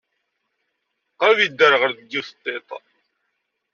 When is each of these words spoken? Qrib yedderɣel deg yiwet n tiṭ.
Qrib 1.19 1.39
yedderɣel 1.41 1.91
deg 1.95 2.07
yiwet 2.11 2.31
n 2.35 2.39
tiṭ. 2.43 2.69